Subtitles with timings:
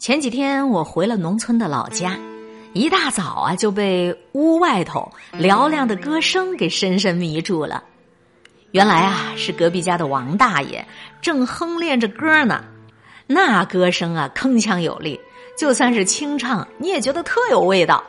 [0.00, 2.16] 前几天我回了农村的老家，
[2.72, 7.84] 一大早啊就被屋外头嘹亮的歌声给深深迷住了。
[8.70, 10.86] 原来啊是隔壁家的王大爷
[11.20, 12.64] 正哼练着歌呢，
[13.26, 15.20] 那歌声啊铿锵有力，
[15.54, 18.02] 就算是清唱你也觉得特有味道。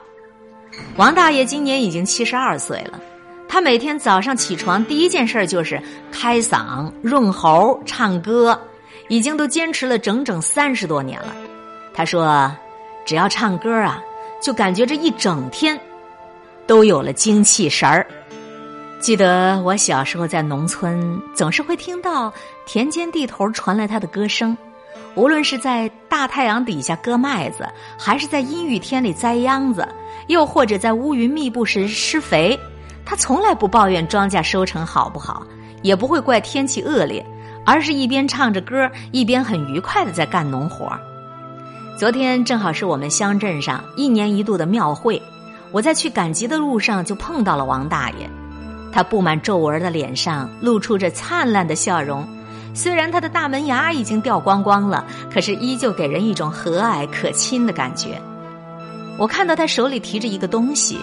[0.95, 3.01] 王大爷今年已经七十二岁了，
[3.49, 8.57] 他每天早上起床第一件事就是开嗓润喉唱歌，
[9.09, 11.35] 已经都坚持了整整三十多年了。
[11.93, 12.51] 他说
[13.05, 14.01] ：“只要唱歌啊，
[14.41, 15.79] 就感觉这一整天
[16.65, 18.05] 都有了精气神儿。”
[18.99, 22.31] 记得我小时候在农村，总是会听到
[22.67, 24.55] 田间地头传来他的歌声，
[25.15, 27.67] 无论是在大太阳底下割麦子，
[27.97, 29.87] 还是在阴雨天里栽秧子，
[30.27, 32.57] 又或者在乌云密布时施肥，
[33.03, 35.43] 他从来不抱怨庄稼收成好不好，
[35.81, 37.25] 也不会怪天气恶劣，
[37.65, 41.01] 而是一边唱着歌，一边很愉快的在干农活儿。
[41.97, 45.21] 昨天正好是我们乡镇上一年一度的庙会，
[45.71, 48.29] 我在去赶集的路上就碰到了王大爷。
[48.91, 52.27] 他布满皱纹的脸上露出着灿烂的笑容，
[52.73, 58.19] 虽然他的大门牙已经掉光光了，可是依旧给人一种和蔼可亲的感觉。
[59.17, 60.97] 我看到他手里提着一个东西，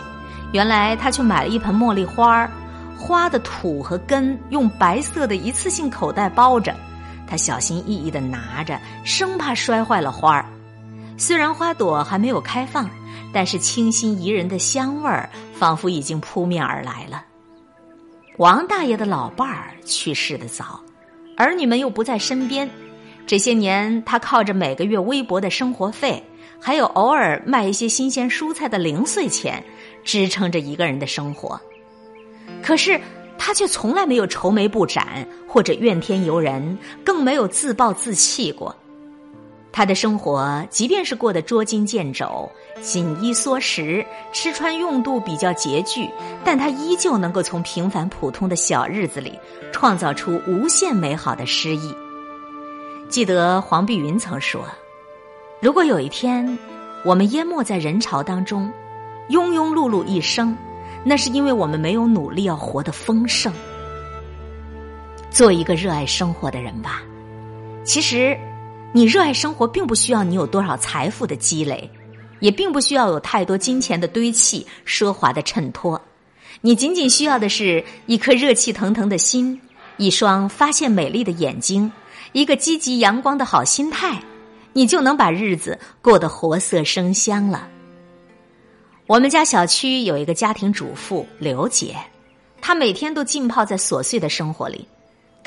[0.52, 2.50] 原来他去买了一盆茉莉花儿
[2.98, 6.74] 花的土和根用白色的一次性口袋包着，
[7.28, 10.44] 他小心翼翼的拿着，生怕摔坏了花儿。
[11.18, 12.88] 虽然花朵还没有开放，
[13.32, 17.24] 但是清新宜人的香味儿仿佛已经扑面而来了。
[18.36, 20.80] 王大爷的老伴儿去世的早，
[21.36, 22.70] 儿女们又不在身边，
[23.26, 26.22] 这些年他靠着每个月微薄的生活费，
[26.60, 29.62] 还有偶尔卖一些新鲜蔬菜的零碎钱，
[30.04, 31.60] 支撑着一个人的生活。
[32.62, 33.00] 可是
[33.36, 38.72] 他却从来没有愁眉不展，或者怨天尤人，更没有自暴自弃过。
[39.78, 46.10] 他的生活，即便是过得捉襟见肘、紧衣缩食、吃穿用度比较拮据，
[46.44, 49.38] 但他依旧能够从平凡普通的小日子里
[49.70, 51.94] 创造出无限美好的诗意。
[53.08, 54.64] 记得黄碧云曾说
[55.62, 56.58] ：“如果有一天
[57.04, 58.68] 我们淹没在人潮当中，
[59.30, 60.58] 庸庸碌碌一生，
[61.04, 63.52] 那是因为我们没有努力要活得丰盛。
[65.30, 67.00] 做一个热爱生活的人吧。
[67.84, 68.36] 其实。”
[68.90, 71.88] 你热爱生活，并不需要你有多少财富的积累，
[72.40, 76.00] 也并不需要有太多金钱的堆砌、奢华的衬托。
[76.62, 79.60] 你仅仅需要的是一颗热气腾腾的心，
[79.98, 81.92] 一双发现美丽的眼睛，
[82.32, 84.20] 一个积极阳光的好心态，
[84.72, 87.68] 你就能把日子过得活色生香了。
[89.06, 91.94] 我们家小区有一个家庭主妇刘姐，
[92.60, 94.88] 她每天都浸泡在琐碎的生活里。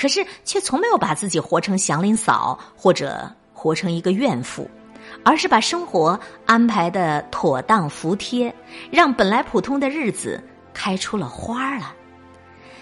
[0.01, 4.67] 可是，却从没有把自己活成祥林嫂，或者活成一个怨妇，
[5.23, 8.51] 而是把生活安排的妥当服帖，
[8.89, 11.93] 让本来普通的日子开出了花儿了。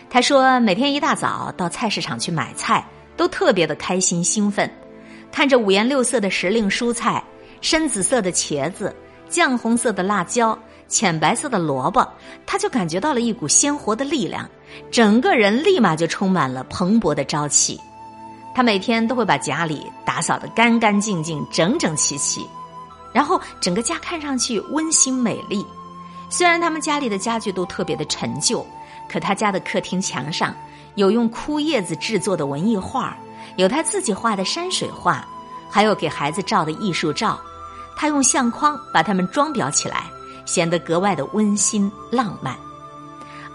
[0.10, 2.88] 他说，每天一大早到菜市场去买菜，
[3.18, 4.72] 都特别的开心兴奋，
[5.30, 7.22] 看着五颜六色的时令蔬菜，
[7.60, 8.96] 深紫色的茄子，
[9.28, 10.58] 酱红色的辣椒。
[10.90, 12.06] 浅白色的萝卜，
[12.46, 14.50] 他就感觉到了一股鲜活的力量，
[14.92, 17.80] 整个人立马就充满了蓬勃的朝气。
[18.56, 22.46] 他每天都会把家里打扫得干干净净、整整齐齐，
[23.14, 25.66] 然后整个家看上去温馨美丽。
[26.30, 28.66] 虽然他们家里的家具都特别的陈旧，
[29.08, 30.54] 可他家的客厅墙上
[30.96, 33.16] 有用枯叶子制作的文艺画，
[33.56, 35.26] 有他自己画的山水画，
[35.70, 37.40] 还有给孩子照的艺术照。
[37.96, 40.06] 他用相框把它们装裱起来。
[40.50, 42.58] 显得格外的温馨浪漫，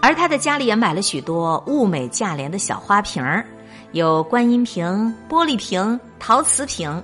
[0.01, 3.45] 而他的家里也买了许多物美价廉的小花瓶儿，
[3.91, 7.03] 有观音瓶、玻璃瓶、陶瓷瓶，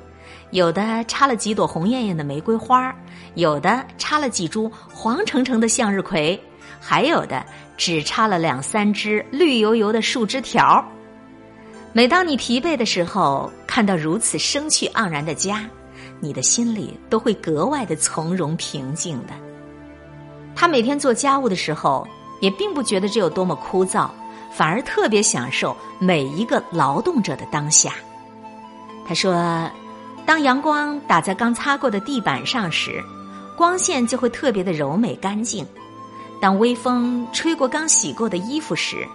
[0.52, 2.96] 有的插了几朵红艳艳的玫瑰花，
[3.36, 6.42] 有的插了几株黄澄澄的向日葵，
[6.80, 10.82] 还有的只插了两三枝绿油油的树枝条。
[11.92, 15.70] 每当你疲惫的时候，看到如此生气盎然的家，
[16.22, 19.34] 你的心里都会格外的从容平静的。
[20.56, 22.08] 他每天做家务的时候，
[22.40, 24.08] 也并不觉得这有多么枯燥，
[24.52, 27.92] 反而特别享受每一个劳动者的当下。
[29.08, 29.70] 他说
[30.26, 33.04] ：“当阳光打在刚擦过的地板上时，
[33.58, 35.66] 光线就会特别的柔美干净；
[36.40, 39.08] 当微风吹过刚洗过的衣服时，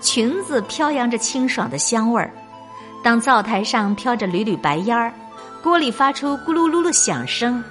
[0.00, 2.30] 裙子飘扬着清爽的香味儿；
[3.02, 5.12] 当灶台上飘着缕缕白烟儿，
[5.62, 7.62] 锅里发出咕噜噜的响声。”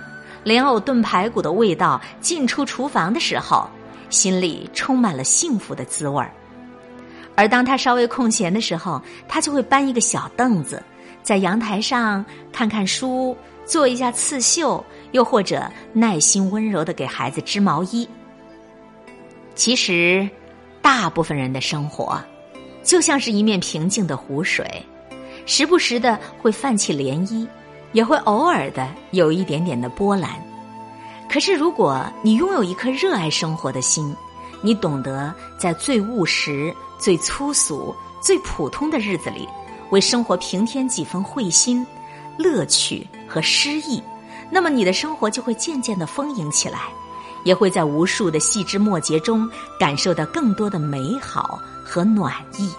[0.44, 3.69] 莲藕炖排骨的味道进出厨房的时候，
[4.09, 6.31] 心里充满了幸福的滋味儿。
[7.36, 10.81] 而当他稍微空闲的时候，他就会搬一个小凳子，
[11.24, 18.07] 在阳台上看看书，做一下刺绣，又或者耐心温柔的给孩子织毛衣。
[19.56, 20.30] 其实，
[20.81, 22.19] 大部分人的生活
[22.83, 24.65] 就像是一面平静的湖水，
[25.45, 27.47] 时不时的会泛起涟漪，
[27.91, 30.31] 也会偶尔的有一点点的波澜。
[31.31, 34.15] 可是，如果你拥有一颗热爱生活的心，
[34.62, 39.47] 你懂得在最务实、最粗俗、最普通的日子里，
[39.91, 41.86] 为生活平添几分慧心、
[42.38, 44.01] 乐趣和诗意，
[44.50, 46.80] 那么你的生活就会渐渐的丰盈起来，
[47.44, 49.50] 也会在无数的细枝末节中
[49.80, 52.71] 感受到更多的美好和暖意。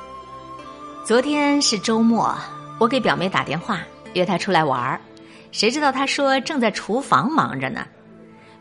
[1.05, 2.37] 昨天是周末，
[2.79, 3.81] 我给表妹打电话
[4.15, 5.01] 约她出来玩儿，
[5.53, 7.87] 谁知道她说正在厨房忙着呢。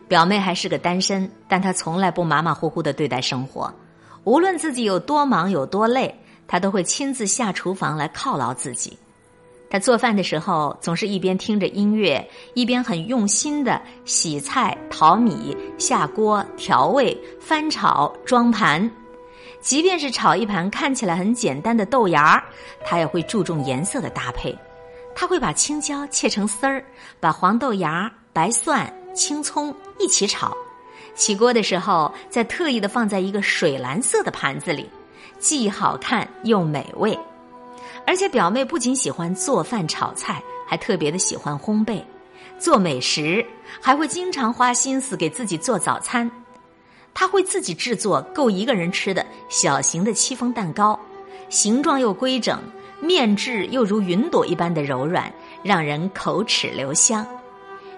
[0.08, 3.74] 表妹还是个单身，但她从来不马马虎虎的对待生活。
[4.24, 6.14] 无论自己有多忙有多累，
[6.48, 8.98] 她都会亲自下厨房来犒劳自己。
[9.70, 18.90] 她做饭的时候，总是一边听着音乐，一边很用心的洗菜、淘米、下锅、调味、翻炒、装盘。
[19.62, 22.44] 即便是炒一盘看起来很简单的豆芽儿，
[22.84, 24.58] 她也会注重颜色的搭配。
[25.16, 26.84] 他会把青椒切成丝儿，
[27.20, 28.92] 把黄豆芽、白蒜。
[29.16, 30.56] 青葱一起炒，
[31.14, 34.90] 起锅的时候再特意的放在一个水蓝色的盘子里，
[35.40, 37.18] 既好看又美味。
[38.06, 42.02] 而且表妹不仅喜欢做饭炒菜，还特别的喜欢烘焙、
[42.58, 43.46] 做美食，
[43.82, 46.32] 还会经常花心思给自己做早餐。
[47.14, 50.98] 她会自己制作够一个人吃的小型的戚风蛋糕，
[51.50, 52.58] 形状又规整，
[53.02, 55.32] 面质又如云朵一般的柔软，
[55.64, 57.26] 让人口齿留香。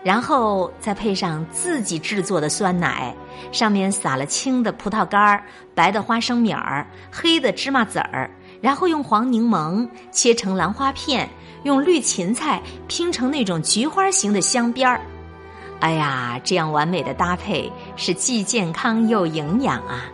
[0.04, 3.16] 然后再配上自己制作的酸奶，
[3.52, 5.44] 上面撒了青的葡萄干儿、
[5.76, 8.30] 白的花生米儿、黑的芝麻籽儿，
[8.62, 11.30] 然后用黄柠檬切成兰花片，
[11.64, 15.00] 用绿芹菜拼成那种菊花形的镶边儿。
[15.82, 20.06] 哎呀，这样完美的搭配是既健康又营养啊！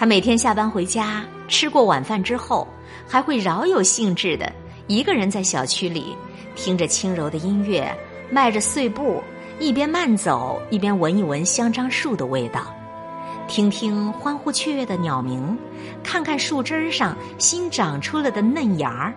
[0.00, 2.66] 他每天下班回家，吃过晚饭之后，
[3.06, 4.50] 还会饶有兴致的
[4.86, 6.16] 一个人在小区里
[6.56, 7.94] 听着轻柔的音乐。
[8.30, 9.22] 迈着碎步，
[9.58, 12.74] 一边慢走，一边闻一闻香樟树的味道，
[13.46, 15.54] 听听欢呼雀跃的鸟鸣，
[16.02, 19.14] 看看树枝上新长出了的嫩芽儿。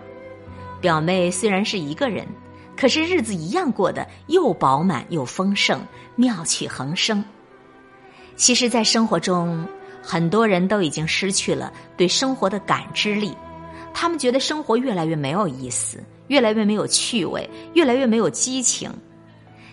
[0.82, 2.26] 表妹虽然是一个人，
[2.76, 5.80] 可是日子一样过得又饱满又丰盛，
[6.14, 7.24] 妙趣横生。
[8.36, 9.66] 其实，在生活中，
[10.04, 13.34] 很多人都已经失去了对生活的感知力，
[13.94, 15.98] 他们觉得生活越来越没有意思。
[16.28, 18.90] 越来越没有趣味，越来越没有激情。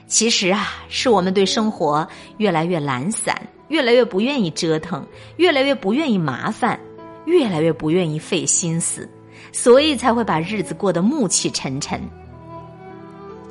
[0.06, 2.06] 其实啊，是我们对生活
[2.40, 3.34] 越来越懒散，
[3.70, 5.08] 越来越不愿意折腾，
[5.38, 6.78] 越来越不愿意麻烦，
[7.24, 9.10] 越来越不愿意费心思，
[9.54, 12.02] 所以才会把日子过得暮气沉沉。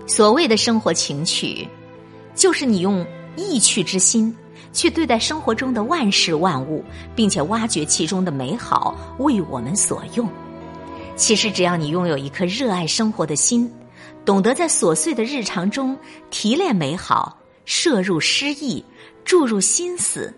[0.06, 1.66] 所谓的生活情趣，
[2.34, 3.02] 就是你用
[3.34, 4.36] 意趣之心
[4.72, 6.84] 去对待生活中的万事万物，
[7.14, 10.28] 并且挖掘其中的美好，为我们所用。
[11.16, 13.70] 其实，只要你拥有一颗热爱生活的心，
[14.24, 15.96] 懂得在琐碎的日常中
[16.30, 18.84] 提炼美好、摄入诗意、
[19.24, 20.32] 注入心思，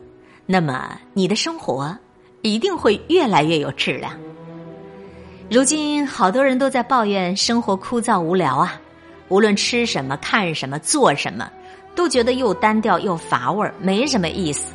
[0.45, 1.97] 那么你的生活
[2.41, 4.13] 一定会越来越有质量。
[5.51, 8.81] 如今，好多人都在抱怨生活枯燥无聊啊，
[9.29, 11.49] 无论吃什么、看什么、做什么，
[11.95, 14.75] 都觉得又单调又乏味儿，没什么意思。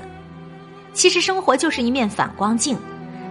[0.94, 2.78] 其实，生活就是一面反光镜，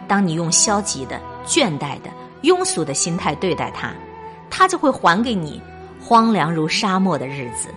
[0.06, 2.10] 当你用消极的、倦怠的。
[2.42, 3.92] 庸俗的心态对待它，
[4.50, 5.60] 它就会还给你
[6.00, 7.70] 荒凉如沙漠的日子；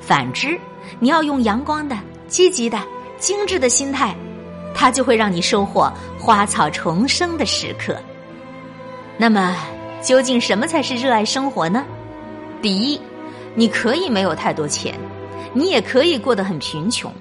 [0.00, 0.58] 反之，
[0.98, 1.96] 你要用阳光的、
[2.26, 2.80] 积极的、
[3.18, 4.16] 精致的心态，
[4.74, 7.96] 它就会让你收获花草重生的时刻。
[9.16, 9.54] 那么，
[10.02, 11.84] 究竟什么才是热爱生活呢？
[12.60, 13.00] 第一，
[13.54, 14.98] 你可以没有太多钱，
[15.54, 17.12] 你也可以过得很贫穷，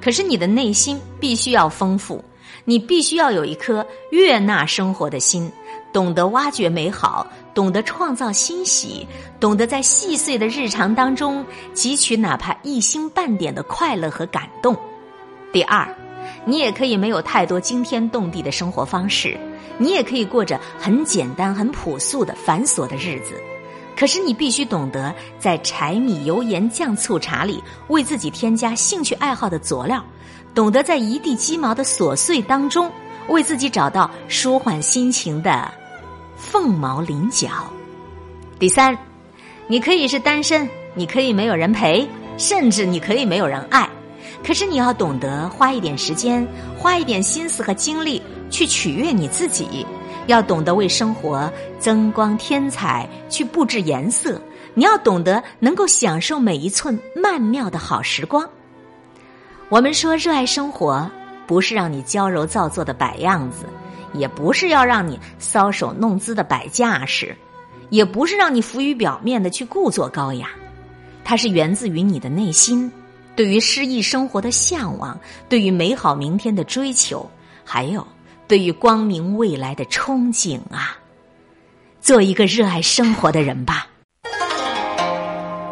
[0.00, 2.22] 可是你的内心必须要丰富，
[2.64, 5.50] 你必须要有一颗悦纳生活的心。
[5.90, 9.06] 懂得挖掘美好，懂得创造欣喜，
[9.40, 11.42] 懂得在细碎的日常当中
[11.74, 14.76] 汲取哪怕一星半点的快乐和感动。
[15.50, 15.88] 第二，
[16.44, 19.34] 你也可以没有太多惊天动地的生活方式，
[19.78, 23.34] 你也可以过着很简单、很朴素的繁琐的日子。
[23.98, 30.00] 可是你必须懂得在柴米油盐酱醋茶里为自己添加兴趣爱好的佐料，
[30.54, 32.88] 懂得在一地鸡毛的琐碎当中。
[33.28, 35.70] 为自己找到舒缓心情的
[36.34, 37.48] 凤毛麟角。
[38.58, 38.96] 第三，
[39.66, 43.86] 你可以是单身，你可以没有人陪，甚至你可以没有人爱。
[44.42, 46.46] 可是你要懂得花一点时间，
[46.78, 49.84] 花一点心思和精力去取悦你自己，
[50.28, 54.40] 要懂得为生活增光添彩，去布置颜色。
[54.74, 58.46] 你要懂得能够享受每一寸曼妙的好时光。
[59.70, 61.10] 我们说热爱生活，
[61.46, 63.64] 不是让你娇柔造作的摆样子，
[64.12, 67.34] 也不是要让你搔首弄姿的摆架势，
[67.88, 70.50] 也不是让你浮于表面的去故作高雅。
[71.24, 72.92] 它是源自于你的内心，
[73.34, 75.18] 对于诗意生活的向往，
[75.48, 77.28] 对于美好明天的追求，
[77.64, 78.06] 还有
[78.48, 80.96] 对于光明未来的憧憬啊！
[82.00, 83.86] 做一个热爱生活的人吧。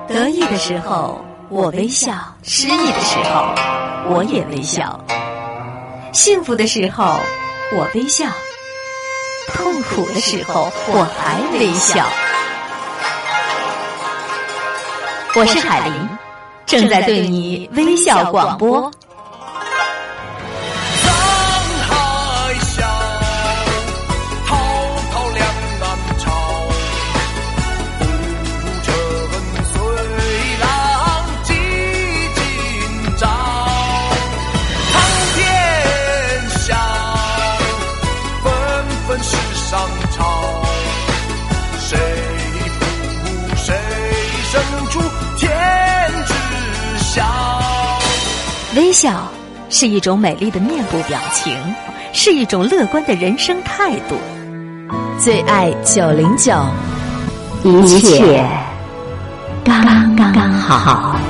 [0.07, 3.55] 得意的时候我微笑，失意的时候
[4.11, 5.01] 我也微笑；
[6.13, 7.19] 幸福的时候
[7.73, 8.27] 我微笑，
[9.55, 12.07] 痛苦的时候我还微笑。
[15.35, 16.09] 我是海林，
[16.67, 18.91] 正在对你微笑广播。
[48.97, 49.31] 笑
[49.69, 51.55] 是一种美丽的面部表情，
[52.15, 54.17] 是一种乐观的人生态度。
[55.23, 56.55] 最爱九零九，
[57.63, 58.43] 一切
[59.63, 61.21] 刚刚好。